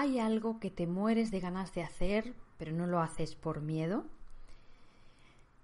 [0.00, 4.04] ¿Hay algo que te mueres de ganas de hacer, pero no lo haces por miedo?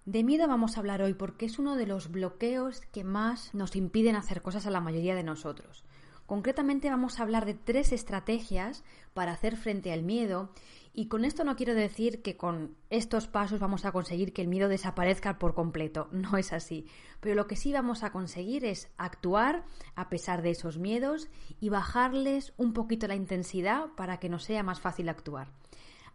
[0.07, 3.77] De miedo vamos a hablar hoy porque es uno de los bloqueos que más nos
[3.77, 5.85] impiden hacer cosas a la mayoría de nosotros.
[6.27, 10.51] Concretamente vamos a hablar de tres estrategias para hacer frente al miedo
[10.95, 14.49] y con esto no quiero decir que con estos pasos vamos a conseguir que el
[14.49, 16.87] miedo desaparezca por completo, no es así.
[17.21, 19.65] Pero lo que sí vamos a conseguir es actuar
[19.97, 21.29] a pesar de esos miedos
[21.61, 25.51] y bajarles un poquito la intensidad para que nos sea más fácil actuar.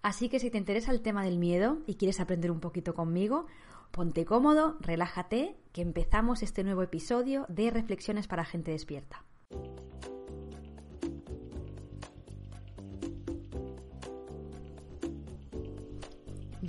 [0.02, 3.48] Así que si te interesa el tema del miedo y quieres aprender un poquito conmigo,
[3.92, 9.26] ponte cómodo, relájate, que empezamos este nuevo episodio de Reflexiones para gente despierta.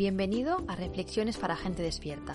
[0.01, 2.33] Bienvenido a Reflexiones para Gente Despierta,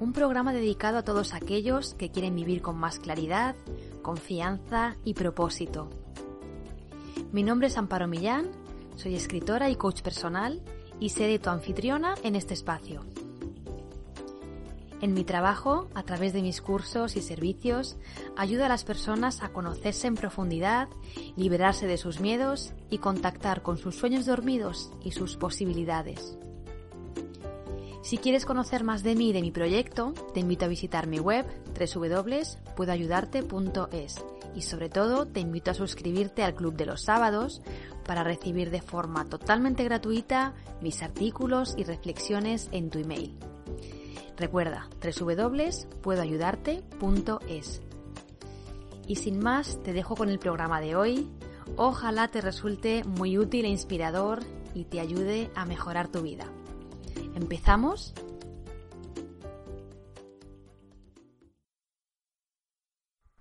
[0.00, 3.54] un programa dedicado a todos aquellos que quieren vivir con más claridad,
[4.02, 5.90] confianza y propósito.
[7.30, 8.50] Mi nombre es Amparo Millán,
[8.96, 10.60] soy escritora y coach personal
[10.98, 13.06] y seré tu anfitriona en este espacio.
[15.00, 17.96] En mi trabajo, a través de mis cursos y servicios,
[18.36, 20.88] ayudo a las personas a conocerse en profundidad,
[21.36, 26.36] liberarse de sus miedos y contactar con sus sueños dormidos y sus posibilidades.
[28.02, 31.20] Si quieres conocer más de mí y de mi proyecto, te invito a visitar mi
[31.20, 31.46] web
[31.78, 37.62] www.puedoayudarte.es y sobre todo te invito a suscribirte al Club de los Sábados
[38.04, 43.38] para recibir de forma totalmente gratuita mis artículos y reflexiones en tu email.
[44.36, 47.82] Recuerda www.puedoayudarte.es.
[49.06, 51.30] Y sin más, te dejo con el programa de hoy.
[51.76, 54.40] Ojalá te resulte muy útil e inspirador
[54.74, 56.46] y te ayude a mejorar tu vida.
[57.34, 58.14] ¿Empezamos?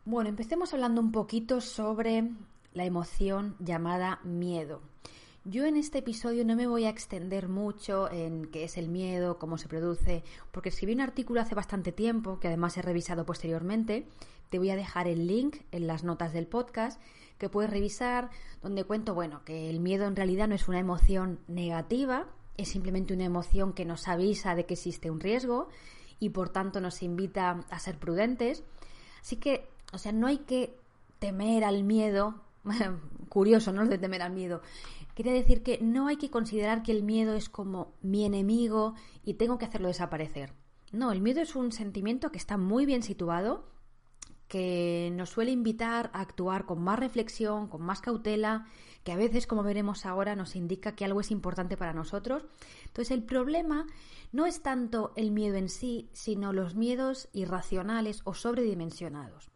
[0.05, 2.29] Bueno, empecemos hablando un poquito sobre
[2.73, 4.81] la emoción llamada miedo.
[5.43, 9.39] Yo en este episodio no me voy a extender mucho en qué es el miedo,
[9.39, 14.07] cómo se produce, porque escribí un artículo hace bastante tiempo, que además he revisado posteriormente.
[14.49, 17.01] Te voy a dejar el link en las notas del podcast
[17.37, 18.29] que puedes revisar,
[18.61, 22.27] donde cuento, bueno, que el miedo en realidad no es una emoción negativa,
[22.57, 25.69] es simplemente una emoción que nos avisa de que existe un riesgo
[26.19, 28.63] y por tanto nos invita a ser prudentes.
[29.21, 30.77] Así que, o sea, no hay que
[31.19, 32.41] temer al miedo.
[33.29, 33.83] Curioso, ¿no?
[33.83, 34.61] Lo de temer al miedo.
[35.15, 39.35] Quiere decir que no hay que considerar que el miedo es como mi enemigo y
[39.35, 40.53] tengo que hacerlo desaparecer.
[40.91, 43.65] No, el miedo es un sentimiento que está muy bien situado,
[44.47, 48.67] que nos suele invitar a actuar con más reflexión, con más cautela
[49.03, 52.45] que a veces, como veremos ahora, nos indica que algo es importante para nosotros.
[52.85, 53.87] Entonces, el problema
[54.31, 59.49] no es tanto el miedo en sí, sino los miedos irracionales o sobredimensionados.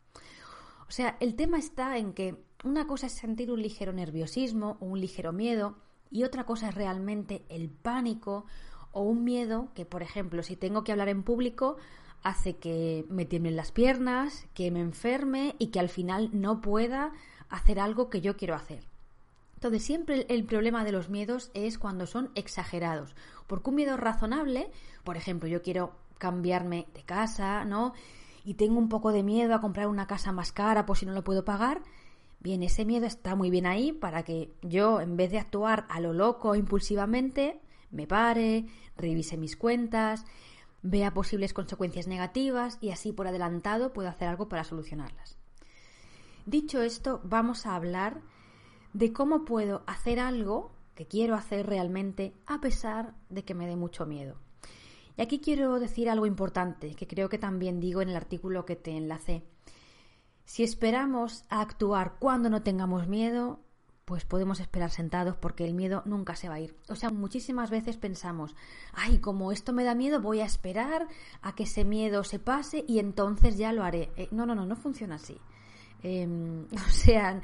[0.87, 4.85] O sea, el tema está en que una cosa es sentir un ligero nerviosismo o
[4.85, 5.77] un ligero miedo
[6.09, 8.45] y otra cosa es realmente el pánico
[8.91, 11.77] o un miedo que, por ejemplo, si tengo que hablar en público,
[12.23, 17.13] hace que me tiemblen las piernas, que me enferme y que al final no pueda
[17.49, 18.87] hacer algo que yo quiero hacer.
[19.55, 23.15] Entonces, siempre el problema de los miedos es cuando son exagerados.
[23.47, 24.71] Porque un miedo razonable,
[25.03, 27.93] por ejemplo, yo quiero cambiarme de casa, ¿no?
[28.43, 31.13] Y tengo un poco de miedo a comprar una casa más cara por si no
[31.13, 31.81] lo puedo pagar.
[32.39, 35.99] Bien, ese miedo está muy bien ahí para que yo, en vez de actuar a
[35.99, 38.65] lo loco impulsivamente, me pare,
[38.97, 40.25] revise mis cuentas,
[40.83, 45.37] vea posibles consecuencias negativas y así por adelantado puedo hacer algo para solucionarlas.
[46.45, 48.21] Dicho esto, vamos a hablar
[48.95, 53.75] de cómo puedo hacer algo que quiero hacer realmente a pesar de que me dé
[53.75, 54.37] mucho miedo.
[55.17, 58.77] Y aquí quiero decir algo importante que creo que también digo en el artículo que
[58.77, 59.43] te enlacé.
[60.45, 63.59] Si esperamos a actuar cuando no tengamos miedo,
[64.05, 66.77] pues podemos esperar sentados porque el miedo nunca se va a ir.
[66.87, 68.55] O sea, muchísimas veces pensamos,
[68.93, 71.09] ay, como esto me da miedo, voy a esperar
[71.41, 74.13] a que ese miedo se pase y entonces ya lo haré.
[74.15, 75.37] Eh, no, no, no, no funciona así.
[76.01, 77.41] Em, o sea,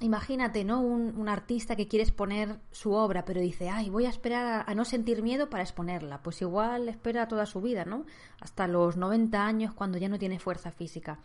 [0.00, 0.80] imagínate, ¿no?
[0.80, 4.84] Un, artista que quiere exponer su obra, pero dice, ay, voy a esperar a, no
[4.84, 6.22] sentir miedo para exponerla.
[6.22, 8.04] Pues igual espera toda su vida, ¿no?
[8.40, 11.20] Hasta los 90 años cuando ya no tiene fuerza física.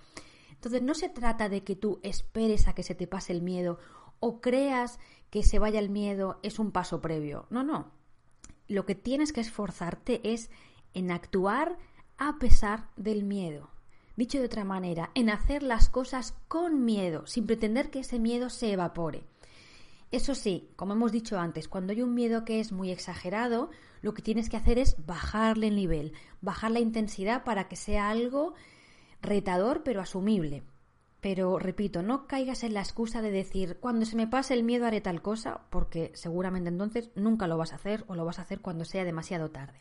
[0.52, 3.80] Entonces, no se trata de que tú esperes a que se te pase el miedo
[4.20, 5.00] o creas
[5.30, 7.48] que se vaya el miedo es un paso previo.
[7.50, 7.92] No, no.
[8.68, 10.50] Lo que tienes que esforzarte es
[10.94, 11.78] en actuar
[12.18, 13.71] a pesar del miedo.
[14.22, 18.52] Dicho de otra manera, en hacer las cosas con miedo, sin pretender que ese miedo
[18.52, 19.24] se evapore.
[20.12, 23.72] Eso sí, como hemos dicho antes, cuando hay un miedo que es muy exagerado,
[24.04, 28.12] lo que tienes que hacer es bajarle el nivel, bajar la intensidad para que sea
[28.12, 28.54] algo
[29.24, 30.62] retador pero asumible.
[31.20, 34.86] pero repito, no caigas en la excusa de decir cuando se me pase el miedo
[34.86, 38.44] haré tal cosa, porque seguramente entonces nunca lo vas a hacer o lo vas a
[38.44, 39.80] hacer cuando sea demasiado tarde.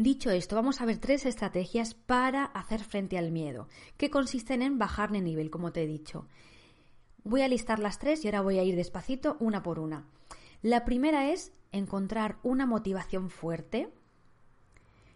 [0.00, 3.66] Dicho esto, vamos a ver tres estrategias para hacer frente al miedo,
[3.96, 6.28] que consisten en bajar de nivel, como te he dicho.
[7.24, 10.06] Voy a listar las tres y ahora voy a ir despacito una por una.
[10.62, 13.92] La primera es encontrar una motivación fuerte.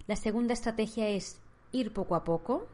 [0.09, 1.41] La segunda estrategia es
[1.71, 2.67] ir poco a poco.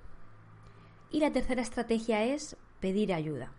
[1.10, 3.52] Y la tercera estrategia es pedir ayuda.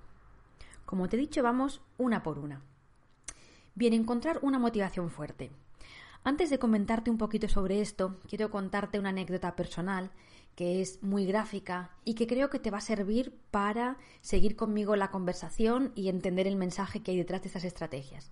[0.88, 2.64] Como te he dicho, vamos una por una.
[3.76, 5.52] Bien, encontrar una motivación fuerte.
[6.24, 10.12] Antes de comentarte un poquito sobre esto, quiero contarte una anécdota personal
[10.56, 14.98] que es muy gráfica y que creo que te va a servir para seguir conmigo
[14.98, 18.32] la conversación y entender el mensaje que hay detrás de estas estrategias.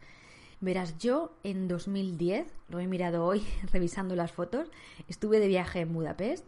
[0.60, 4.70] Verás, yo en 2010, lo he mirado hoy revisando las fotos,
[5.08, 6.46] estuve de viaje en Budapest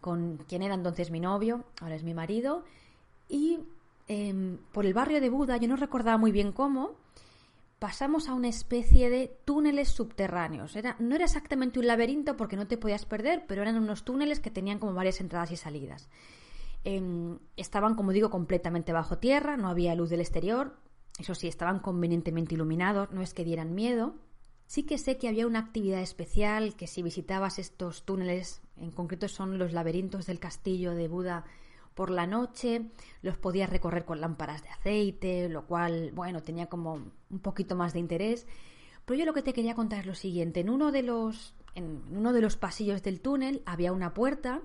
[0.00, 2.62] con quien era entonces mi novio, ahora es mi marido,
[3.26, 3.60] y
[4.06, 6.90] em, por el barrio de Buda, yo no recordaba muy bien cómo,
[7.78, 10.76] pasamos a una especie de túneles subterráneos.
[10.76, 14.40] Era, no era exactamente un laberinto porque no te podías perder, pero eran unos túneles
[14.40, 16.08] que tenían como varias entradas y salidas.
[16.84, 20.76] Em, estaban, como digo, completamente bajo tierra, no había luz del exterior,
[21.18, 24.16] eso sí, estaban convenientemente iluminados, no es que dieran miedo.
[24.66, 29.28] Sí que sé que había una actividad especial que si visitabas estos túneles, en concreto
[29.28, 31.44] son los laberintos del castillo de Buda,
[31.94, 32.90] por la noche,
[33.22, 37.92] los podías recorrer con lámparas de aceite, lo cual, bueno, tenía como un poquito más
[37.92, 38.46] de interés.
[39.04, 40.60] Pero yo lo que te quería contar es lo siguiente.
[40.60, 44.62] En uno de los, en uno de los pasillos del túnel había una puerta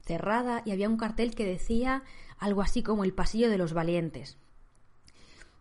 [0.00, 2.02] cerrada y había un cartel que decía
[2.38, 4.38] algo así como el pasillo de los valientes.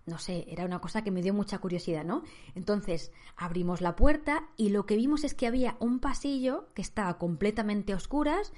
[0.06, 2.24] No sé, era una cosa que me dio mucha curiosidad, ¿no?
[2.56, 7.18] Entonces abrimos la puerta y lo que vimos es que había un pasillo que estaba
[7.20, 8.52] completamente a oscuras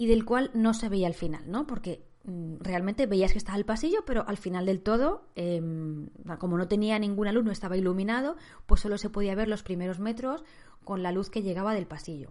[0.00, 1.66] y del cual no se veía el final, ¿no?
[1.66, 6.08] Porque mm, realmente veías que estaba el pasillo, pero al final del todo, em,
[6.38, 9.98] como no tenía ninguna luz, no estaba iluminado, pues solo se podía ver los primeros
[10.00, 10.42] metros
[10.84, 12.30] con la luz que llegaba del pasillo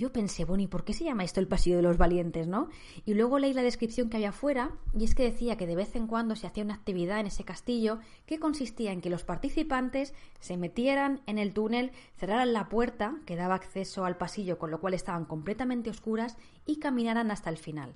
[0.00, 2.70] yo pensé, bueno, ¿y por qué se llama esto el Pasillo de los Valientes, no?
[3.04, 5.94] Y luego leí la descripción que había afuera y es que decía que de vez
[5.94, 10.14] en cuando se hacía una actividad en ese castillo que consistía en que los participantes
[10.40, 14.80] se metieran en el túnel, cerraran la puerta que daba acceso al pasillo, con lo
[14.80, 17.92] cual estaban completamente oscuras y caminaran hasta el final.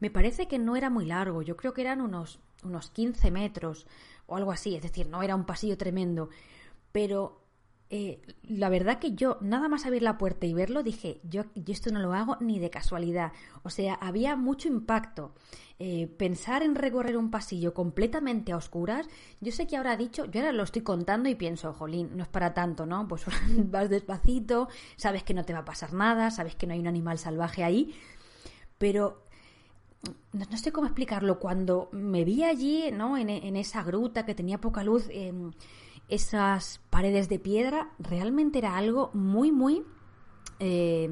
[0.00, 3.86] Me parece que no era muy largo, yo creo que eran unos, unos 15 metros
[4.26, 6.30] o algo así, es decir, no era un pasillo tremendo,
[6.90, 7.43] pero
[7.96, 11.92] eh, la verdad que yo, nada más abrir la puerta y verlo, dije, yo, esto
[11.92, 13.30] no lo hago ni de casualidad.
[13.62, 15.32] O sea, había mucho impacto.
[15.78, 19.06] Eh, pensar en recorrer un pasillo completamente a oscuras,
[19.40, 22.28] yo sé que ahora dicho, yo ahora lo estoy contando y pienso, jolín, no es
[22.28, 23.06] para tanto, ¿no?
[23.06, 23.26] Pues
[23.70, 26.88] vas despacito, sabes que no te va a pasar nada, sabes que no hay un
[26.88, 27.94] animal salvaje ahí,
[28.76, 29.22] pero
[30.32, 33.16] no, sé cómo explicarlo, cuando me vi allí, ¿no?
[33.16, 35.52] En, esa gruta que tenía poca luz, em,
[36.08, 39.82] esas paredes de piedra, realmente era algo muy, muy
[40.60, 41.08] eh,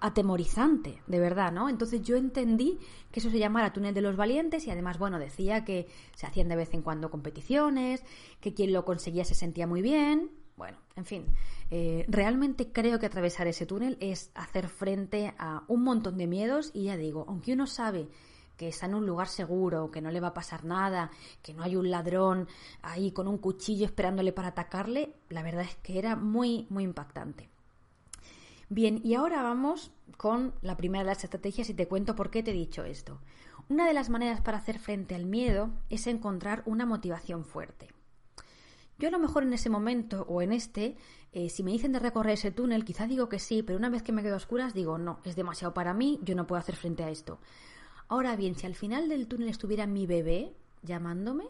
[0.00, 1.70] atemorizante, de verdad, ¿no?
[1.70, 2.78] Entonces yo entendí
[3.10, 6.48] que eso se llamara túnel de los valientes y además, bueno, decía que se hacían
[6.48, 8.04] de vez en cuando competiciones,
[8.40, 10.30] que quien lo conseguía se sentía muy bien.
[10.56, 11.26] Bueno, en fin,
[11.70, 16.70] eh, realmente creo que atravesar ese túnel es hacer frente a un montón de miedos
[16.74, 18.08] y ya digo, aunque uno sabe
[18.56, 21.10] que está en un lugar seguro, que no le va a pasar nada,
[21.42, 22.48] que no hay un ladrón
[22.82, 27.48] ahí con un cuchillo esperándole para atacarle, la verdad es que era muy, muy impactante.
[28.68, 32.42] Bien, y ahora vamos con la primera de las estrategias y te cuento por qué
[32.42, 33.20] te he dicho esto.
[33.68, 37.88] Una de las maneras para hacer frente al miedo es encontrar una motivación fuerte.
[38.98, 40.96] Yo a lo mejor en ese momento o en este,
[41.32, 44.02] eh, si me dicen de recorrer ese túnel, quizá digo que sí, pero una vez
[44.02, 46.76] que me quedo a oscuras digo, no, es demasiado para mí, yo no puedo hacer
[46.76, 47.40] frente a esto.
[48.08, 51.44] Ahora bien, si al final del túnel estuviera mi bebé llamándome,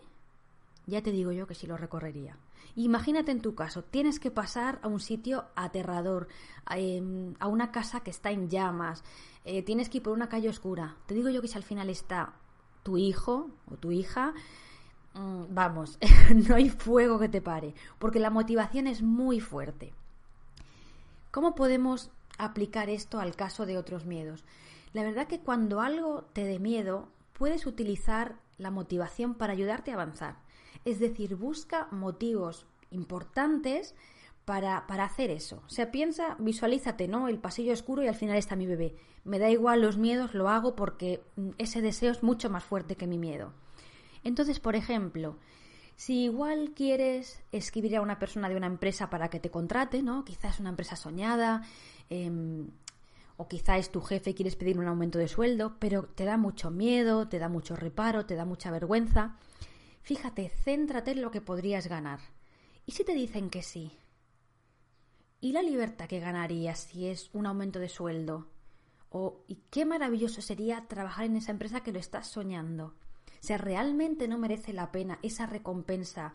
[0.87, 2.37] ya te digo yo que sí lo recorrería.
[2.77, 6.29] Imagínate en tu caso, tienes que pasar a un sitio aterrador,
[6.65, 9.05] a, em, una casa que está en llamas,
[9.45, 10.97] eh, tienes que ir por una calle oscura.
[11.07, 12.35] Te digo yo que si al final está
[12.83, 14.35] tu hijo o tu hija,
[15.15, 15.99] mm, vamos,
[16.49, 19.93] no hay fuego que te pare, porque la motivación es muy fuerte.
[21.31, 24.45] ¿Cómo podemos aplicar esto al caso de otros miedos?
[24.95, 29.95] La verdad que cuando algo te dé miedo, puedes utilizar la motivación para ayudarte a
[29.95, 30.37] avanzar.
[30.85, 33.97] Es decir, busca motivos importantes
[34.45, 35.63] para, hacer eso.
[35.67, 37.29] O sea, piensa, visualízate, ¿no?
[37.29, 38.95] El pasillo oscuro y al final está mi bebé.
[39.25, 42.95] Me da igual los miedos, lo hago porque mm, ese deseo es mucho más fuerte
[42.95, 43.53] que mi miedo.
[44.23, 45.39] Entonces, por ejemplo,
[45.97, 50.25] si igual quieres escribir a una persona de una empresa para que te contrate, ¿no?
[50.25, 51.63] Quizás una empresa soñada,
[52.11, 52.69] em,
[53.37, 56.37] o quizá es tu jefe y quieres pedir un aumento de sueldo, pero te da
[56.37, 59.37] mucho miedo, te da mucho reparo, te da mucha vergüenza.
[60.03, 62.21] Fíjate, céntrate en lo que podrías ganar.
[62.87, 63.99] ¿Y si te dicen que sí?
[65.41, 68.49] ¿Y la libertad que ganarías si es un aumento de sueldo?
[69.11, 72.95] ¿O y qué maravilloso sería trabajar en esa empresa que lo estás soñando?
[73.27, 76.35] O sea, ¿realmente no merece la pena esa recompensa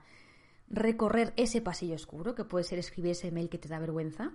[0.70, 4.34] recorrer ese pasillo oscuro que puede ser escribir ese mail que te da vergüenza?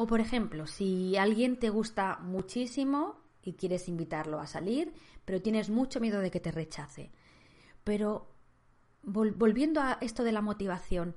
[0.00, 4.94] O por ejemplo, si alguien te gusta muchísimo y quieres invitarlo a salir,
[5.26, 7.10] pero tienes mucho miedo de que te rechace.
[7.84, 8.26] Pero
[9.02, 11.16] volviendo a esto de la motivación,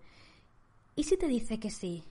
[0.97, 2.03] ¿y si te dice que sí?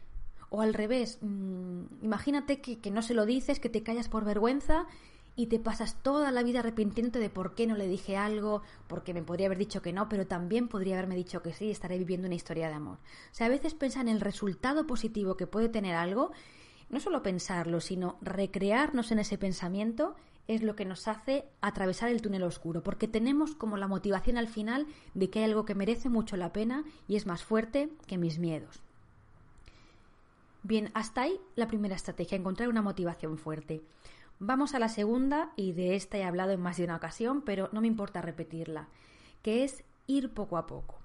[0.49, 4.25] O al revés, mm, imagínate que, que, no se lo dices, que te callas por
[4.25, 4.87] vergüenza
[5.35, 9.15] y te pasas toda la vida arrepintiéndote de por qué no le dije algo, porque
[9.15, 11.99] me podría haber dicho que no, pero también podría haberme dicho que sí y estaré
[11.99, 12.99] viviendo una historia de amor.
[12.99, 16.33] O sea, a veces piensa en el resultado positivo que puede tener algo
[16.91, 20.15] no solo pensarlo, sino recrearnos en ese pensamiento
[20.47, 24.49] es lo que nos hace atravesar el túnel oscuro, porque tenemos como la motivación al
[24.49, 28.19] final de que hay algo que merece mucho la pena y es más fuerte que
[28.19, 28.83] mis miedos.
[30.63, 33.83] Bien, hasta ahí la primera estrategia, encontrar una motivación fuerte.
[34.45, 37.69] Vamos a la segunda, y de esta he hablado en más de una ocasión, pero
[37.71, 38.89] no me importa repetirla,
[39.41, 40.99] que es ir poco a poco.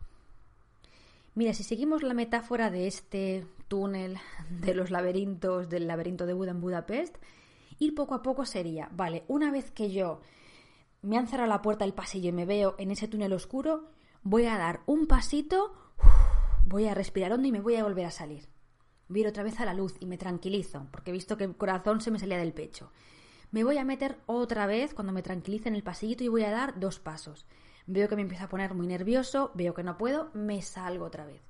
[1.36, 4.17] Mira, si seguimos la metáfora de este túnel
[4.50, 7.15] de los laberintos, del laberinto de Buda en Budapest,
[7.77, 10.20] ir poco a poco sería, vale, una vez que yo
[11.03, 13.91] me han cerrado la puerta del pasillo y me veo en ese túnel oscuro,
[14.24, 15.75] voy a dar un pasito,
[16.65, 18.48] voy a respirar hondo y me voy a volver a salir.
[19.10, 21.44] Voy a ir otra vez a la luz y me tranquilizo, porque he visto que
[21.44, 22.91] el corazón se me salía del pecho.
[23.51, 26.51] Me voy a meter otra vez cuando me tranquilice en el pasillito y voy a
[26.51, 27.46] dar dos pasos
[27.88, 31.25] veo que me empieza a poner muy nervioso, veo que no puedo, me salgo otra
[31.25, 31.42] vez.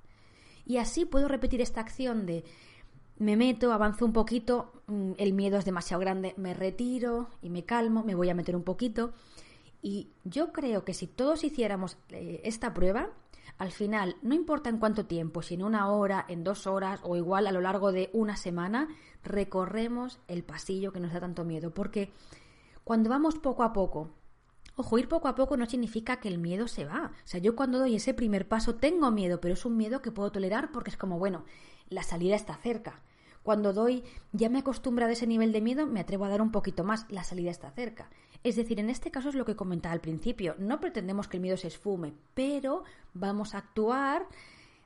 [0.66, 2.46] Y así puedo repetir esta acción de
[3.18, 7.66] me meto, avanzo un poquito, mm, el miedo es demasiado grande, me retiro y me
[7.66, 9.14] calmo, me voy a meter un poquito.
[9.82, 13.10] Y yo creo que si todos hiciéramos eh, esta prueba,
[13.58, 17.16] al final, no importa en cuánto tiempo, si en una hora, en dos horas o
[17.16, 18.88] igual a lo largo de una semana,
[19.24, 21.74] recorremos el pasillo que nos da tanto miedo.
[21.74, 22.12] Porque
[22.84, 24.12] cuando vamos poco a poco
[24.80, 27.12] Ojo, ir poco a poco no significa que el miedo se va.
[27.12, 30.12] O sea, yo cuando doy ese primer paso tengo miedo, pero es un miedo que
[30.12, 31.46] puedo tolerar porque es como, bueno,
[31.90, 33.02] la salida está cerca.
[33.48, 36.52] Cuando doy, ya me acostumbrado a ese nivel de miedo, me atrevo a dar un
[36.52, 38.10] poquito más, la salida está cerca.
[38.44, 41.44] Es decir, en este caso es lo que comentaba al principio, no pretendemos que el
[41.44, 44.28] miedo se esfume, pero vamos a actuar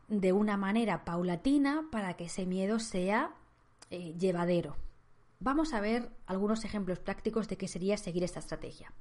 [0.09, 3.33] de una manera paulatina para que ese miedo sea
[3.89, 4.75] eh, llevadero.
[5.39, 8.93] Vamos a ver algunos ejemplos prácticos de qué sería seguir esta estrategia.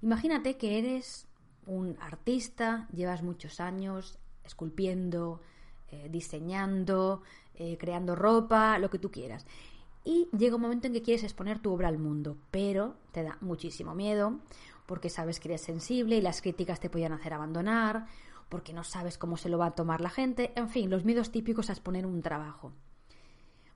[0.00, 1.26] Imagínate que eres
[1.66, 5.40] un artista, llevas muchos años esculpiendo,
[5.92, 7.22] eh, diseñando,
[7.54, 9.46] eh, creando ropa, lo que tú quieras.
[10.04, 13.38] Y llega un momento en que quieres exponer tu obra al mundo, pero te da
[13.40, 14.40] muchísimo miedo
[14.86, 18.06] porque sabes que eres sensible y las críticas te pueden hacer abandonar,
[18.48, 21.30] porque no sabes cómo se lo va a tomar la gente, en fin, los miedos
[21.30, 22.72] típicos a exponer un trabajo.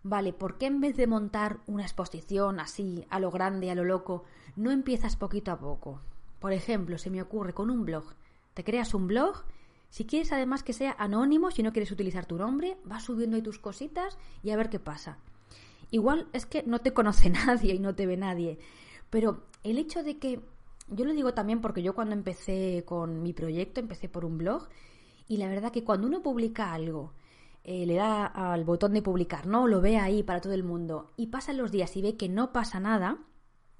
[0.02, 3.84] Vale, ¿por qué en vez de montar una exposición así, a lo grande, a lo
[3.84, 6.00] loco, no empiezas poquito a poco?
[6.38, 8.04] Por ejemplo, se me ocurre con un blog.
[8.54, 9.44] Te creas un blog.
[9.90, 13.42] Si quieres además que sea anónimo, si no quieres utilizar tu nombre, vas subiendo ahí
[13.42, 15.18] tus cositas y a ver qué pasa.
[15.90, 18.58] Igual es que no te conoce nadie y no te ve nadie.
[19.10, 20.40] Pero el hecho de que,
[20.88, 24.68] yo lo digo también porque yo cuando empecé con mi proyecto, empecé por un blog,
[25.28, 27.12] y la verdad que cuando uno publica algo,
[27.64, 29.66] eh, le da al botón de publicar, ¿no?
[29.66, 32.52] Lo ve ahí para todo el mundo, y pasan los días y ve que no
[32.52, 33.18] pasa nada,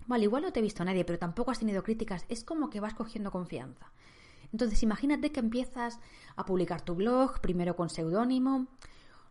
[0.07, 2.25] Vale, igual no te he visto nadie, pero tampoco has tenido críticas.
[2.29, 3.93] Es como que vas cogiendo confianza.
[4.53, 6.01] Entonces, imagínate que empiezas
[6.37, 8.67] a publicar tu blog, primero con seudónimo,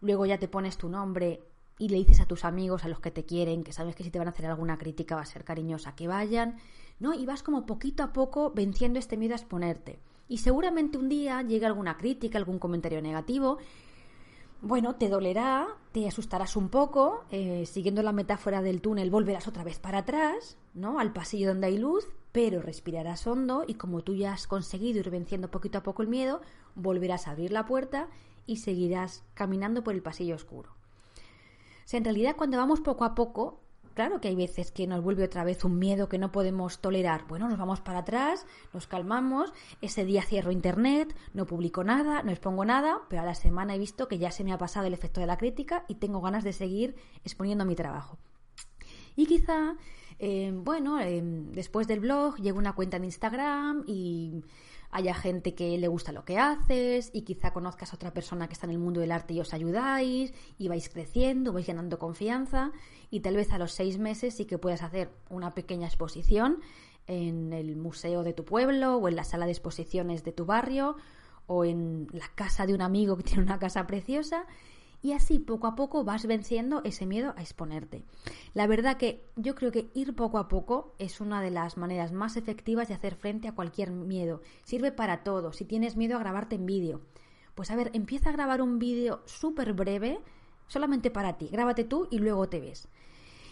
[0.01, 1.43] luego ya te pones tu nombre
[1.77, 4.11] y le dices a tus amigos, a los que te quieren, que sabes que si
[4.11, 6.57] te van a hacer alguna crítica va a ser cariñosa, que vayan,
[6.99, 7.13] ¿no?
[7.13, 9.99] Y vas como poquito a poco venciendo este miedo a exponerte.
[10.27, 13.59] Y seguramente un día llega alguna crítica, algún comentario negativo
[14.65, 19.63] bueno, te dolerá, te asustarás un poco, eh, siguiendo la metáfora del túnel, volverás otra
[19.63, 20.99] vez para atrás, ¿no?
[20.99, 25.11] Al pasillo donde hay luz, pero respirarás hondo y como tú ya has conseguido ir
[25.11, 26.41] venciendo poquito a poco el miedo,
[26.73, 28.07] volverás a abrir la puerta
[28.47, 30.71] y seguirás caminando por el pasillo oscuro.
[30.71, 33.59] O sea, en realidad cuando vamos poco a poco,
[33.95, 37.25] Claro que hay veces que nos vuelve otra vez un miedo que no podemos tolerar.
[37.29, 42.31] Bueno, nos vamos para atrás, nos calmamos, ese día cierro internet, no publico nada, no
[42.31, 44.93] expongo nada, pero a la semana he visto que ya se me ha pasado el
[44.93, 48.17] efecto de la crítica y tengo ganas de seguir exponiendo mi trabajo.
[49.15, 49.77] Y quizá,
[50.19, 54.43] eh, bueno, eh, después del blog llego una cuenta de Instagram y
[54.95, 58.53] haya gente que le gusta lo que haces y quizá conozcas a otra persona que
[58.53, 62.71] está en el mundo del arte y os ayudáis y vais creciendo, vais ganando confianza
[63.11, 66.61] y tal vez a los seis meses sí que puedas hacer una pequeña exposición
[67.07, 70.95] en el museo de tu pueblo o en la sala de exposiciones de tu barrio
[71.45, 74.45] o en la casa de un amigo que tiene una casa preciosa
[75.05, 78.03] y así poco a poco vas venciendo ese miedo a exponerte.
[78.55, 82.11] La verdad que yo creo que ir poco a poco es una de las maneras
[82.11, 84.41] más efectivas de hacer frente a cualquier miedo.
[84.63, 85.53] Sirve para todo.
[85.53, 87.01] Si tienes miedo a grabarte en vídeo,
[87.53, 90.21] pues a ver, empieza a grabar un vídeo súper breve
[90.65, 91.49] solamente para ti.
[91.51, 92.87] Grábate tú y luego te ves.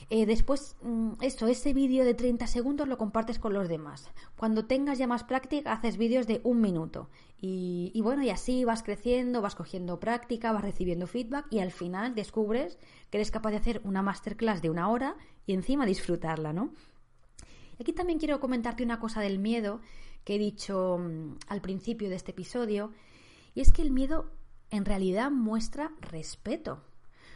[0.09, 4.09] Eh, después, mm, eso, ese vídeo de 30 segundos lo compartes con los demás.
[4.37, 7.09] Cuando tengas ya más práctica, haces vídeos de un minuto.
[7.39, 11.71] Y, y, bueno, y así vas creciendo, vas cogiendo práctica, vas recibiendo feedback y al
[11.71, 12.77] final descubres
[13.09, 16.73] que eres capaz de hacer una masterclass de una hora y encima disfrutarla, ¿no?
[17.79, 19.81] Aquí también quiero comentarte una cosa del miedo
[20.23, 22.91] que he dicho mm, al principio de este episodio,
[23.55, 24.31] y es que el miedo
[24.69, 26.81] en realidad muestra respeto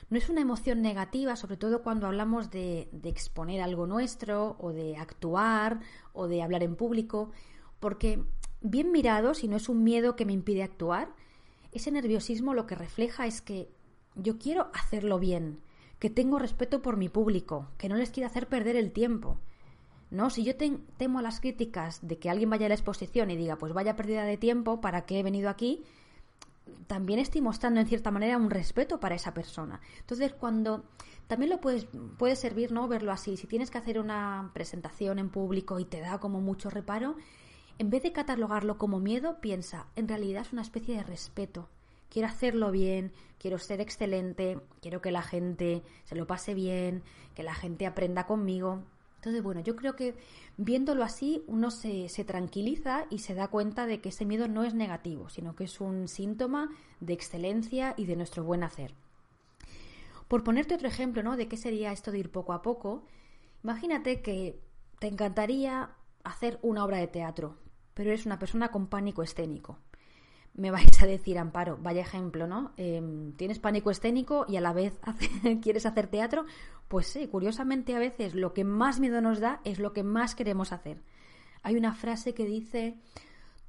[0.10, 4.96] no es una emoción negativa, sobre todo cuando hablamos de, exponer algo nuestro o de
[4.96, 5.82] actuar
[6.14, 7.32] o de hablar en público,
[7.80, 8.24] porque
[8.62, 11.14] bien mirado, si no es un miedo que me impide actuar,
[11.74, 13.70] ese nerviosismo lo que refleja es que
[14.16, 15.60] yo quiero hacerlo bien,
[16.00, 19.40] que tengo respeto por mi público, que no les quiero hacer perder el tiempo.
[20.10, 20.30] ¿No?
[20.30, 23.58] Si yo temo a las críticas de que alguien vaya a la exposición y diga,
[23.58, 25.84] pues vaya pérdida de tiempo, ¿para qué he venido aquí?
[26.88, 29.82] También estoy mostrando en cierta manera un respeto para esa persona.
[30.00, 30.86] Entonces, cuando
[31.28, 32.88] también lo puedes, puede servir, ¿no?
[32.88, 33.38] Verlo así.
[33.38, 37.16] Si tienes que hacer una presentación en público y te da como mucho reparo,
[37.80, 41.70] en vez de catalogarlo como miedo, piensa, en realidad es una especie de respeto.
[42.10, 47.04] Quiero hacerlo bien, quiero ser excelente, quiero que la gente se lo pase bien,
[47.36, 48.84] que la gente aprenda conmigo.
[49.18, 50.16] Entonces, bueno, yo creo que
[50.58, 54.64] viéndolo así uno se, se, tranquiliza y se da cuenta de que ese miedo no
[54.64, 56.70] es negativo, sino que es un síntoma
[57.00, 58.94] de excelencia y de nuestro buen hacer.
[60.28, 61.36] Por ponerte otro ejemplo, ¿no?
[61.36, 63.06] De qué sería esto de ir poco a poco,
[63.64, 64.60] imagínate que
[65.00, 65.92] te encantaría
[66.24, 67.58] hacer una obra de teatro,
[67.94, 69.80] pero eres una persona con pánico escénico
[70.58, 72.72] me vais a decir, Amparo, vaya ejemplo, ¿no?
[72.78, 75.00] Em, tienes pánico escénico y a la vez
[75.62, 76.46] quieres hacer teatro.
[76.88, 80.36] Pues sí, curiosamente a veces lo que más miedo nos da es lo que más
[80.36, 81.02] queremos hacer.
[81.62, 82.98] Hay una frase que dice,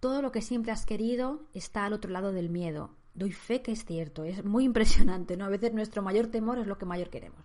[0.01, 2.91] todo lo que siempre has querido está al otro lado del miedo.
[3.15, 5.45] Doy fe que es cierto, es muy impresionante, ¿no?
[5.45, 7.45] A veces nuestro mayor temor es lo que mayor queremos.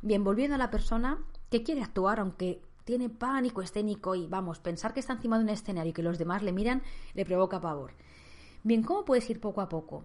[0.00, 1.18] Bien, volviendo a la persona
[1.50, 5.50] que quiere actuar, aunque tiene pánico escénico y vamos, pensar que está encima de un
[5.50, 7.92] escenario y que los demás le miran le provoca pavor.
[8.64, 10.04] Bien, ¿cómo puedes ir poco a poco?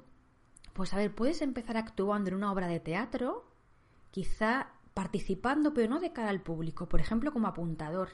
[0.74, 3.46] Pues a ver, puedes empezar actuando en una obra de teatro,
[4.12, 8.10] quizá participando, pero no de cara al público, por ejemplo, como apuntador.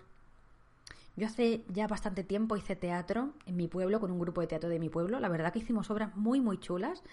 [1.15, 4.69] Yo hace ya bastante tiempo hice teatro en mi pueblo, con un grupo de teatro
[4.69, 5.19] de mi pueblo.
[5.19, 7.04] La verdad que hicimos obras muy, muy chulas.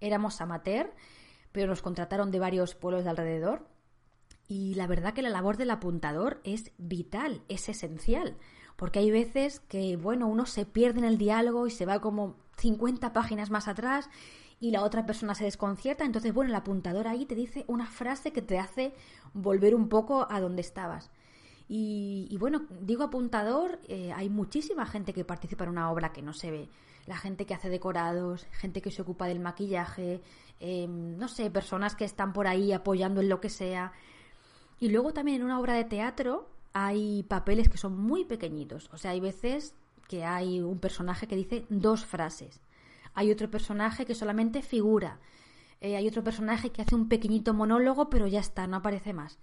[0.00, 0.92] Éramos amateur,
[1.52, 3.66] pero nos contrataron de varios pueblos de alrededor.
[4.46, 8.36] Y la verdad que la labor del apuntador es vital, es esencial.
[8.76, 12.36] Porque hay veces que, bueno, uno se pierde en el diálogo y se va como
[12.56, 14.10] 50 páginas más atrás
[14.60, 16.04] y la otra persona se desconcierta.
[16.04, 18.94] Entonces, bueno, el apuntador ahí te dice una frase que te hace
[19.32, 21.10] volver un poco a donde estabas.
[21.66, 26.34] Y, bueno, digo apuntador, eh, hay muchísima gente que participa en una obra que no
[26.34, 26.68] se ve.
[27.06, 30.22] La gente que hace decorados, gente que se ocupa del maquillaje,
[30.60, 33.92] em, no sé, personas que están por ahí apoyando en lo que sea.
[34.78, 38.90] Y luego también en una obra de teatro hay papeles que son muy pequeñitos.
[38.92, 39.74] O sea, hay veces
[40.08, 42.60] que hay un personaje que dice dos frases.
[43.14, 45.20] Hay otro personaje que solamente figura.
[45.80, 49.38] Eh, hay otro personaje que hace un pequeñito monólogo, pero ya está, no aparece más.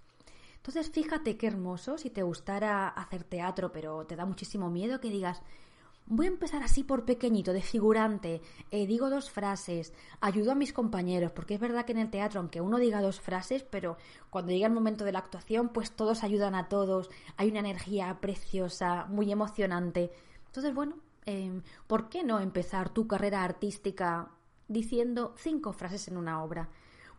[0.56, 5.10] Entonces, fíjate qué hermoso si te gustara hacer teatro, pero te da muchísimo miedo que
[5.10, 5.42] digas,
[6.14, 10.74] voy a empezar así por pequeñito, de figurante, eh, digo dos frases, ayudo a mis
[10.74, 13.96] compañeros, porque es verdad que en el teatro, aunque uno diga dos frases, pero
[14.28, 18.18] cuando llega el momento de la actuación, pues todos ayudan a todos, hay una energía
[18.20, 20.12] preciosa, muy emocionante.
[20.44, 24.32] Entonces, bueno, em, ¿por qué no empezar tu carrera artística
[24.68, 26.68] diciendo cinco frases en una obra?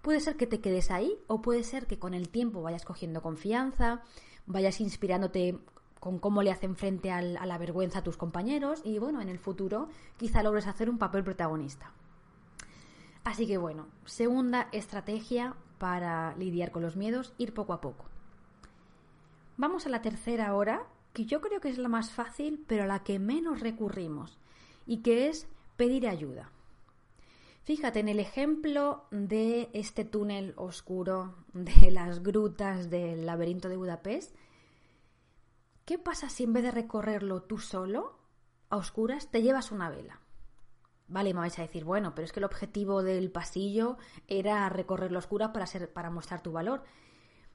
[0.04, 3.24] Puede ser que te quedes ahí o puede ser que con el tiempo vayas cogiendo
[3.24, 4.04] confianza,
[4.46, 5.58] vayas inspirándote
[6.04, 9.40] con cómo le hacen frente a la vergüenza a tus compañeros y bueno, en el
[9.40, 9.88] futuro
[10.18, 11.94] quizá logres hacer un papel protagonista.
[13.24, 18.04] Así que bueno, segunda estrategia para lidiar con los miedos, ir poco a poco.
[19.56, 22.88] Vamos a la tercera hora, que yo creo que es la más fácil, pero a
[22.88, 24.38] la que menos recurrimos,
[24.86, 26.52] y que es pedir ayuda.
[27.64, 34.36] Fíjate en el ejemplo de este túnel oscuro de las grutas del laberinto de Budapest.
[35.86, 38.24] ¿Qué pasa si en vez de recorrerlo tú solo,
[38.74, 40.20] a oscuras, te llevas una vela.
[41.08, 45.12] Vale, me vais a decir, bueno, pero es que el objetivo del pasillo era recorrer
[45.12, 46.84] la oscura para, ser, para mostrar tu valor.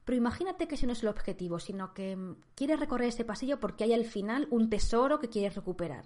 [0.05, 3.59] Pero imagínate que ese no es el objetivo, sino que mm, quieres recorrer ese pasillo
[3.59, 6.05] porque hay al final un tesoro que quieres recuperar.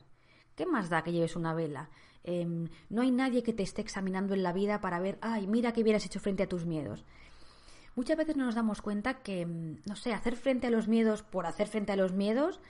[0.55, 1.91] ¿Qué más da que lleves una vela?
[2.25, 5.73] Em, no hay nadie que te esté examinando en la vida para ver, ay, mira
[5.73, 7.05] qué hubieras hecho frente a tus miedos.
[7.95, 11.23] Muchas veces no nos damos cuenta que, mm, no sé, hacer frente a los miedos
[11.23, 12.61] por hacer frente a los miedos,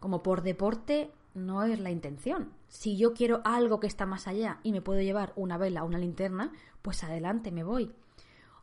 [0.00, 2.52] como por deporte, no es la intención.
[2.68, 5.86] Si yo quiero algo que está más allá y me puedo llevar una vela o
[5.86, 7.94] una linterna, pues adelante me voy.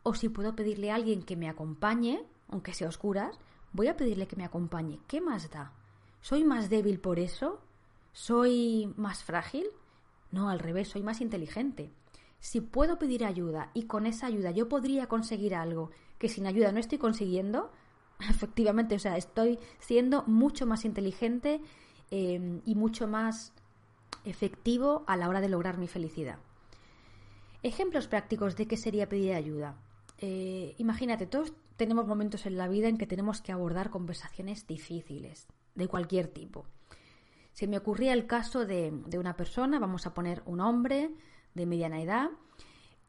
[0.04, 3.40] O si puedo pedirle a alguien que me acompañe, aunque sea oscuras,
[3.72, 5.00] voy a pedirle que me acompañe.
[5.08, 5.74] ¿Qué más da?
[6.22, 7.62] ¿Soy más débil por eso?
[8.12, 9.68] ¿Soy más frágil?
[10.32, 11.92] No, al revés, soy más inteligente.
[12.40, 16.72] Si puedo pedir ayuda y con esa ayuda yo podría conseguir algo que sin ayuda
[16.72, 17.72] no estoy consiguiendo,
[18.30, 21.62] efectivamente, o sea, estoy siendo mucho más inteligente
[22.12, 23.54] Em, y mucho más
[24.26, 26.40] efectivo a la hora de lograr mi felicidad.
[27.62, 29.76] Ejemplos prácticos de qué sería pedir ayuda.
[30.18, 35.48] Eh, imagínate, todos tenemos momentos en la vida en que tenemos que abordar conversaciones difíciles,
[35.76, 36.66] de cualquier tipo.
[37.54, 41.12] Se me ocurría el caso de, de una persona, vamos a poner un hombre
[41.54, 42.30] de mediana edad,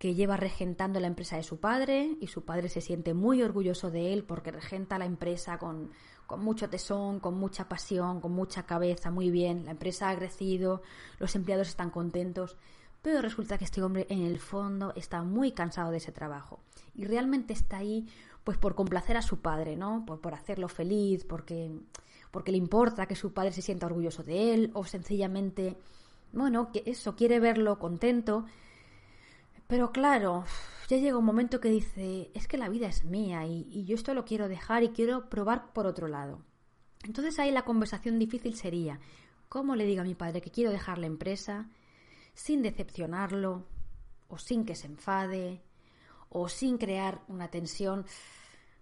[0.01, 3.91] que lleva regentando la empresa de su padre y su padre se siente muy orgulloso
[3.91, 5.91] de él porque regenta la empresa con,
[6.27, 10.81] con mucho tesón, con mucha pasión, con mucha cabeza, muy bien, la empresa ha crecido,
[11.19, 12.57] los empleados están contentos,
[13.03, 16.61] pero resulta que este hombre en el fondo está muy cansado de ese trabajo
[16.95, 18.09] y realmente está ahí
[18.43, 20.07] pues por complacer a su padre, ¿no?
[20.07, 21.71] Por, por hacerlo feliz, porque,
[22.31, 25.77] porque le importa que su padre se sienta orgulloso de él o sencillamente,
[26.33, 28.47] bueno, que eso, quiere verlo contento
[29.71, 30.45] pero claro,
[30.89, 34.15] ya llega un momento que dice, es que la vida es mía y, yo esto
[34.15, 36.43] lo quiero dejar y quiero probar por otro lado.
[37.05, 38.99] Entonces ahí la conversación difícil sería,
[39.49, 41.71] ¿cómo le digo a mi padre que quiero dejar la empresa
[42.35, 43.65] sin decepcionarlo
[44.27, 45.63] o sin que se enfade
[46.31, 48.07] o sin crear una tensión?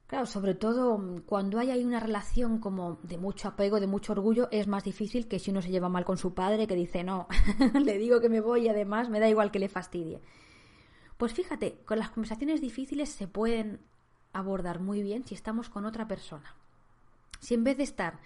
[0.07, 4.49] Claro, sobre todo cuando hay ahí una relación como de mucho apego, de mucho orgullo,
[4.51, 7.29] es más difícil que si uno se lleva mal con su padre, que dice, no,
[7.79, 10.23] le digo que me voy y además me da igual que le fastidie.
[11.19, 13.81] Pues fíjate, con las conversaciones difíciles se pueden
[14.33, 16.55] abordar muy bien si estamos con otra persona.
[17.41, 18.21] Si en vez de estar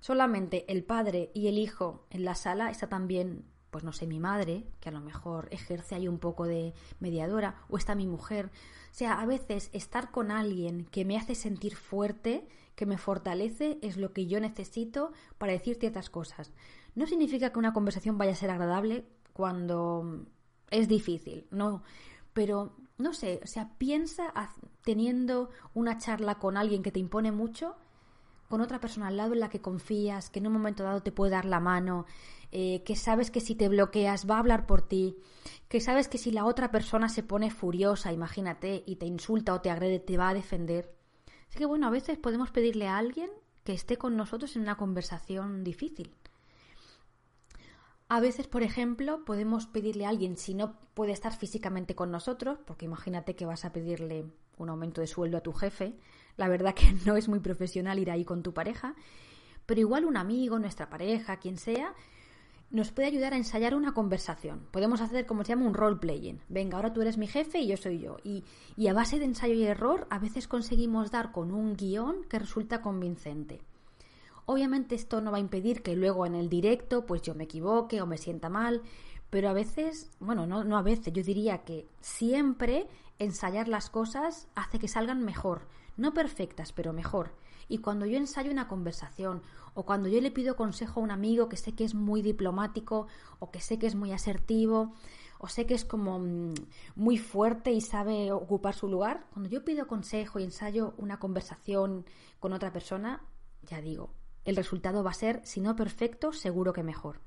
[0.00, 4.18] solamente el padre y el hijo en la sala, está también, pues no sé, mi
[4.18, 8.46] madre, que a lo mejor ejerce ahí un poco de mediadora, o está mi mujer.
[8.46, 13.78] O sea, a veces estar con alguien que me hace sentir fuerte, que me fortalece,
[13.82, 16.54] es lo que yo necesito para decir ciertas cosas.
[16.94, 20.24] No significa que una conversación vaya a ser agradable cuando
[20.70, 21.82] es difícil, no
[22.32, 24.32] pero no sé, o sea, piensa
[24.82, 27.76] teniendo una charla con alguien que te impone mucho,
[28.48, 31.12] con otra persona al lado en la que confías, que en un momento dado te
[31.12, 32.06] puede dar la mano,
[32.50, 35.16] eh, que sabes que si te bloqueas va a hablar por ti,
[35.68, 39.62] que sabes que si la otra persona se pone furiosa, imagínate, y te insulta o
[39.62, 40.94] te agrede, te va a defender.
[41.48, 43.30] Así que bueno, a veces podemos pedirle a alguien
[43.64, 46.14] que esté con nosotros en una conversación difícil.
[48.12, 52.58] A veces, por ejemplo, podemos pedirle a alguien, si no puede estar físicamente con nosotros,
[52.66, 54.26] porque imagínate que vas a pedirle
[54.58, 55.96] un aumento de sueldo a tu jefe,
[56.36, 58.94] la verdad que no es muy profesional ir ahí con tu pareja,
[59.64, 61.94] pero igual un amigo, nuestra pareja, quien sea,
[62.70, 64.68] nos puede ayudar a ensayar una conversación.
[64.72, 66.42] Podemos hacer como se llama un role playing.
[66.50, 68.18] Venga, ahora tú eres mi jefe y yo soy yo.
[68.24, 68.44] Y,
[68.76, 72.38] y a base de ensayo y error, a veces conseguimos dar con un guion que
[72.38, 73.62] resulta convincente.
[74.46, 78.02] Obviamente esto no va a impedir que luego en el directo pues yo me equivoque
[78.02, 78.82] o me sienta mal,
[79.30, 84.48] pero a veces, bueno, no, no a veces, yo diría que siempre ensayar las cosas
[84.54, 87.32] hace que salgan mejor, no perfectas, pero mejor.
[87.68, 89.42] Y cuando yo ensayo una conversación
[89.74, 93.06] o cuando yo le pido consejo a un amigo que sé que es muy diplomático
[93.38, 94.92] o que sé que es muy asertivo
[95.38, 96.54] o sé que es como mm,
[96.96, 102.04] muy fuerte y sabe ocupar su lugar, cuando yo pido consejo y ensayo una conversación
[102.38, 103.22] con otra persona,
[103.62, 104.10] ya digo,
[104.44, 107.20] el resultado va a ser, si no perfecto, seguro que mejor.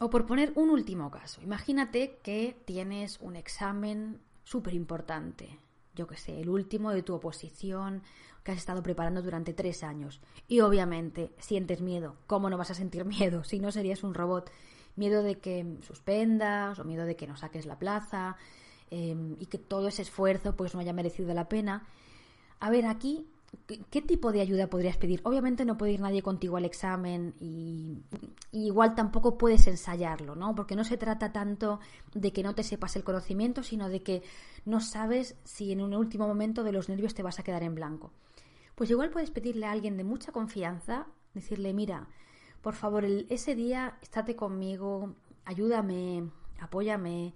[0.00, 5.58] O por poner un último caso, imagínate que tienes un examen súper importante,
[5.94, 8.02] yo que sé, el último de tu oposición
[8.42, 10.20] que has estado preparando durante tres años.
[10.48, 12.16] Y obviamente sientes miedo.
[12.26, 14.50] ¿Cómo no vas a sentir miedo si no serías un robot?
[14.96, 18.36] Miedo de que suspendas o miedo de que no saques la plaza
[18.90, 21.86] em, y que todo ese esfuerzo pues no haya merecido la pena.
[22.58, 23.26] A ver, aquí
[23.66, 25.20] ¿Qué, tipo de ayuda podrías pedir?
[25.24, 28.02] Obviamente no puede ir nadie contigo al examen y,
[28.52, 30.54] igual tampoco puedes ensayarlo, ¿no?
[30.54, 31.80] Porque no se trata tanto
[32.14, 34.22] de que no te sepas el conocimiento, sino de que
[34.64, 37.74] no sabes si en un último momento de los nervios te vas a quedar en
[37.74, 38.12] blanco.
[38.74, 42.08] Pues igual puedes pedirle a alguien de mucha confianza, decirle, mira,
[42.62, 47.34] por favor, ese día estate conmigo, ayúdame, apóyame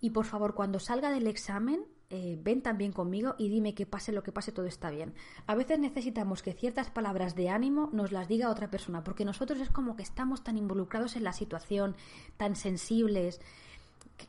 [0.00, 4.12] y por favor, cuando salga del examen, eh, ven también conmigo y dime que pase
[4.12, 5.14] lo que pase, todo está bien.
[5.46, 9.58] A veces necesitamos que ciertas palabras de ánimo nos las diga otra persona, porque nosotros
[9.62, 11.96] es como que estamos tan involucrados en la situación,
[12.36, 13.40] tan sensibles,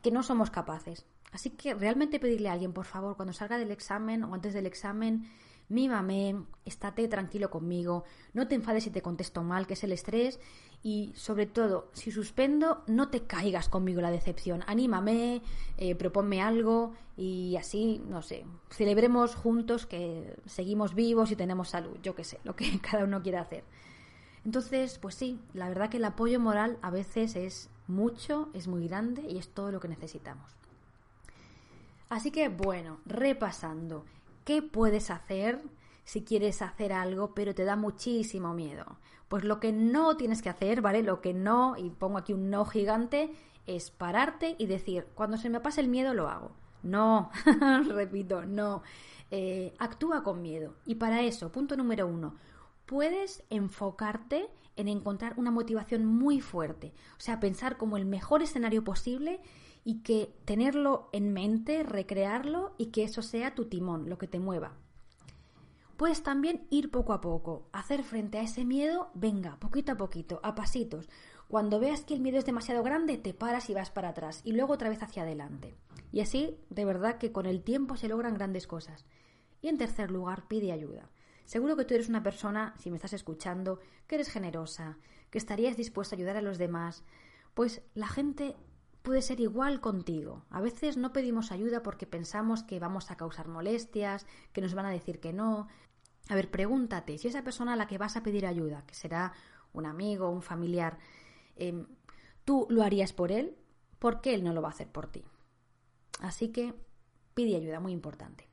[0.01, 1.05] que no somos capaces.
[1.33, 4.65] Así que realmente pedirle a alguien, por favor, cuando salga del examen o antes del
[4.65, 5.29] examen,
[5.69, 10.39] mímame, estate tranquilo conmigo, no te enfades si te contesto mal, que es el estrés,
[10.83, 15.41] y sobre todo, si suspendo, no te caigas conmigo la decepción, anímame,
[15.77, 21.97] eh, proponme algo y así, no sé, celebremos juntos que seguimos vivos y tenemos salud,
[22.03, 23.63] yo qué sé, lo que cada uno quiera hacer.
[24.43, 28.85] Entonces, pues sí, la verdad que el apoyo moral a veces es mucho, es muy
[28.87, 30.51] grande y es todo lo que necesitamos.
[32.09, 34.03] Así que bueno, repasando,
[34.43, 35.61] ¿Qué puedes hacer
[36.03, 38.97] si quieres hacer algo pero te da muchísimo miedo?
[39.27, 41.01] Pues lo que no tienes que hacer, ¿vale?
[41.01, 43.33] Lo que no, y pongo aquí un no gigante,
[43.65, 46.51] es pararte y decir, cuando se me pase el miedo lo hago.
[46.83, 47.31] No,
[47.87, 48.83] repito, no.
[49.31, 50.75] Eh, actúa con miedo.
[50.85, 52.35] Y para eso, punto número uno,
[52.85, 56.93] puedes enfocarte en encontrar una motivación muy fuerte.
[57.17, 59.39] O sea, pensar como el mejor escenario posible
[59.83, 64.39] y que tenerlo en mente, recrearlo y que eso sea tu timón, lo que te
[64.39, 64.77] mueva.
[65.97, 70.39] Puedes también ir poco a poco, hacer frente a ese miedo, venga, poquito a poquito,
[70.43, 71.07] a pasitos.
[71.47, 74.53] Cuando veas que el miedo es demasiado grande, te paras y vas para atrás y
[74.53, 75.75] luego otra vez hacia adelante.
[76.11, 79.05] Y así, de verdad que con el tiempo se logran grandes cosas.
[79.61, 81.09] Y en tercer lugar, pide ayuda.
[81.45, 84.97] Seguro que tú eres una persona, si me estás escuchando, que eres generosa,
[85.29, 87.03] que estarías dispuesta a ayudar a los demás.
[87.53, 88.55] Pues la gente
[89.03, 90.45] puede ser igual contigo.
[90.49, 94.87] A veces no pedimos ayuda porque pensamos que vamos a causar molestias, que nos van
[94.87, 95.67] a decir que no.
[96.29, 99.33] A ver, pregúntate si esa persona a la que vas a pedir ayuda, que será
[99.73, 100.97] un amigo, un familiar,
[101.57, 101.85] em,
[102.45, 103.57] tú lo harías por él,
[103.99, 105.23] ¿por qué él no lo va a hacer por ti?
[106.21, 106.73] Así que
[107.33, 108.47] pide ayuda, muy importante.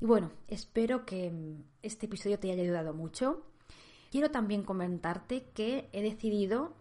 [0.00, 3.46] Y bueno, espero que em, este episodio te haya ayudado mucho.
[4.10, 6.74] Quiero también comentarte que he decidido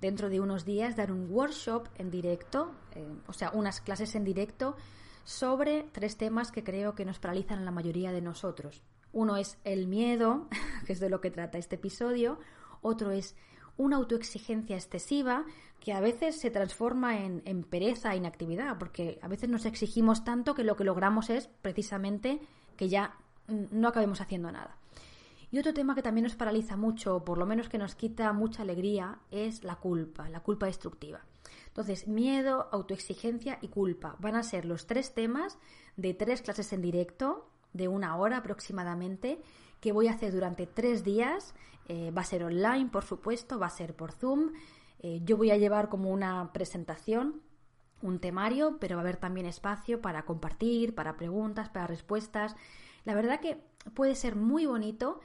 [0.00, 4.24] dentro de unos días dar un workshop en directo, eh, o sea, unas clases en
[4.24, 4.76] directo
[5.24, 8.82] sobre tres temas que creo que nos paralizan a la mayoría de nosotros.
[9.12, 10.48] Uno es el miedo,
[10.86, 12.38] que es de lo que trata este episodio,
[12.80, 13.36] otro es
[13.76, 15.44] una autoexigencia excesiva
[15.80, 20.24] que a veces se transforma en, en pereza e inactividad, porque a veces nos exigimos
[20.24, 22.40] tanto que lo que logramos es precisamente
[22.76, 23.16] que ya
[23.48, 24.77] no acabemos haciendo nada.
[25.50, 28.32] Y otro tema que también nos paraliza mucho, o por lo menos que nos quita
[28.32, 31.22] mucha alegría, es la culpa, la culpa destructiva.
[31.68, 35.58] Entonces, miedo, autoexigencia y culpa van a ser los tres temas
[35.96, 39.40] de tres clases en directo de una hora aproximadamente
[39.80, 41.54] que voy a hacer durante tres días.
[41.86, 44.52] Eh, va a ser online, por supuesto, va a ser por Zoom.
[45.00, 47.40] Eh, yo voy a llevar como una presentación,
[48.02, 52.56] un temario, pero va a haber también espacio para compartir, para preguntas, para respuestas.
[53.04, 53.62] La verdad que
[53.94, 55.20] puede ser muy bonito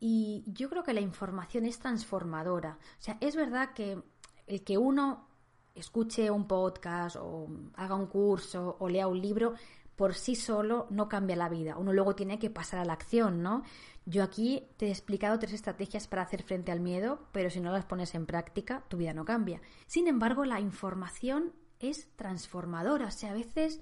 [0.00, 2.78] y yo creo que la información es transformadora.
[2.98, 4.02] O sea, es verdad que
[4.46, 5.26] el que uno
[5.74, 9.54] escuche un podcast o haga un curso o lea un libro
[9.96, 11.76] por sí solo no cambia la vida.
[11.76, 13.64] Uno luego tiene que pasar a la acción, ¿no?
[14.06, 17.72] Yo aquí te he explicado tres estrategias para hacer frente al miedo, pero si no
[17.72, 19.60] las pones en práctica, tu vida no cambia.
[19.86, 23.08] Sin embargo, la información es transformadora.
[23.08, 23.80] O sea, a veces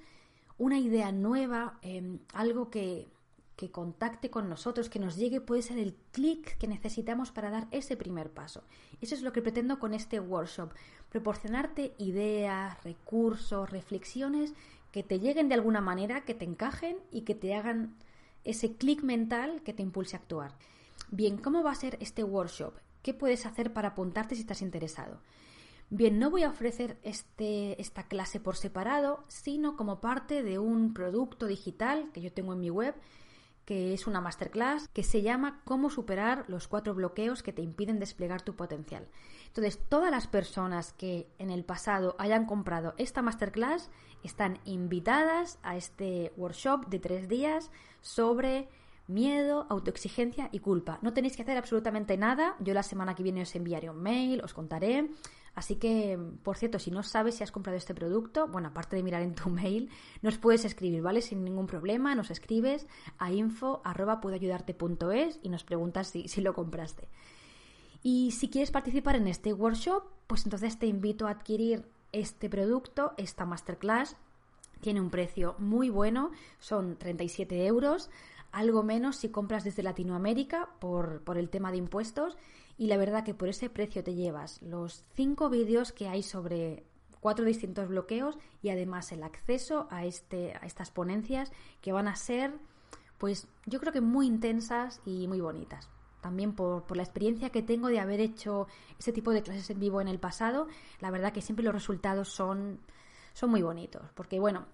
[0.58, 3.08] una idea nueva, eh, algo que
[3.56, 7.68] que contacte con nosotros, que nos llegue, puede ser el clic que necesitamos para dar
[7.70, 8.62] ese primer paso.
[9.00, 10.72] Eso es lo que pretendo con este workshop,
[11.08, 14.52] proporcionarte ideas, recursos, reflexiones
[14.92, 17.96] que te lleguen de alguna manera, que te encajen y que te hagan
[18.44, 20.52] ese clic mental que te impulse a actuar.
[21.10, 22.74] Bien, ¿cómo va a ser este workshop?
[23.02, 25.20] ¿Qué puedes hacer para apuntarte si estás interesado?
[25.88, 30.92] Bien, no voy a ofrecer este, esta clase por separado, sino como parte de un
[30.92, 32.94] producto digital que yo tengo en mi web
[33.66, 37.98] que es una masterclass que se llama Cómo superar los cuatro bloqueos que te impiden
[37.98, 39.08] desplegar tu potencial.
[39.48, 43.90] Entonces, todas las personas que en el pasado hayan comprado esta masterclass
[44.22, 48.68] están invitadas a este workshop de tres días sobre
[49.08, 50.98] miedo, autoexigencia y culpa.
[51.02, 52.56] No tenéis que hacer absolutamente nada.
[52.60, 55.10] Yo la semana que viene os enviaré un mail, os contaré
[55.56, 59.02] Así que, por cierto, si no sabes si has comprado este producto, bueno, aparte de
[59.02, 59.90] mirar en tu mail,
[60.20, 61.22] nos puedes escribir, ¿vale?
[61.22, 62.86] Sin ningún problema, nos escribes
[63.18, 63.80] a info
[65.42, 67.08] y nos preguntas si, si lo compraste.
[68.02, 73.14] Y si quieres participar en este workshop, pues entonces te invito a adquirir este producto,
[73.16, 74.14] esta masterclass.
[74.82, 78.10] Tiene un precio muy bueno, son 37 euros,
[78.56, 82.38] algo menos si compras desde Latinoamérica por, por el tema de impuestos
[82.78, 86.82] y la verdad que por ese precio te llevas los cinco vídeos que hay sobre
[87.20, 92.16] cuatro distintos bloqueos y además el acceso a, este, a estas ponencias que van a
[92.16, 92.54] ser,
[93.18, 95.90] pues yo creo que muy intensas y muy bonitas.
[96.22, 99.80] También por, por la experiencia que tengo de haber hecho ese tipo de clases en
[99.80, 100.66] vivo en el pasado,
[101.00, 102.80] la verdad que siempre los resultados son,
[103.34, 104.10] son muy bonitos.
[104.14, 104.64] Porque bueno,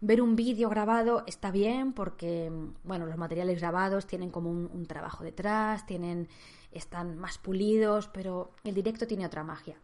[0.00, 2.52] ver un vídeo grabado está bien porque,
[2.84, 6.28] bueno, los materiales grabados tienen como un, trabajo detrás, tienen,
[6.72, 9.76] están más pulidos, pero el directo tiene otra magia.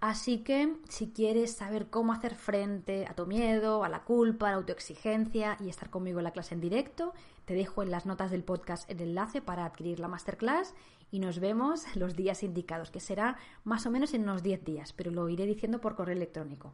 [0.00, 4.52] Así que si quieres saber cómo hacer frente a tu miedo, a la culpa, a
[4.52, 7.12] la autoexigencia y estar conmigo en la clase en directo,
[7.46, 10.74] te dejo en las notas del podcast el enlace para adquirir la masterclass
[11.10, 14.92] y nos vemos los días indicados, que será más o menos en unos 10 días,
[14.92, 16.72] pero lo iré diciendo por correo electrónico.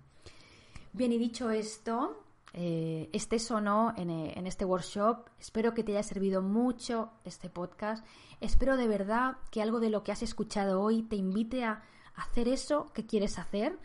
[0.92, 2.23] Bien, y dicho esto,
[2.56, 5.28] eh, estés o no en, eh, en, este workshop.
[5.40, 8.06] Espero que te haya servido mucho este podcast.
[8.40, 11.82] Espero de verdad que algo de lo que has escuchado hoy te invite a
[12.14, 13.76] hacer eso que quieres hacer,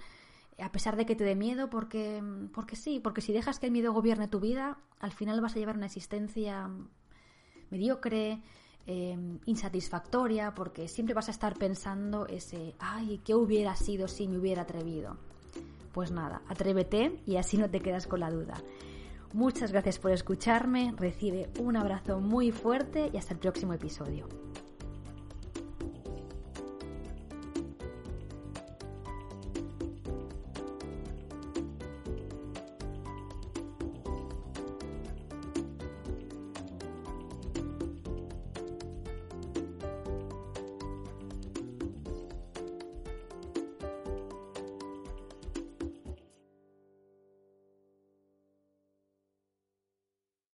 [0.60, 2.22] a pesar de que te dé miedo, porque,
[2.54, 5.60] porque sí, porque si dejas que el miedo gobierne tu vida, al final vas a
[5.60, 6.70] llevar una existencia
[7.72, 8.42] mediocre,
[8.86, 14.38] eh, insatisfactoria, porque siempre vas a estar pensando ese, ay, ¿qué hubiera sido si me
[14.38, 15.18] hubiera atrevido?
[15.91, 18.56] Pues nada, atrévete y así no te quedas con la duda.
[19.34, 24.28] Muchas gracias por escucharme, recibe un abrazo muy fuerte y hasta el próximo episodio.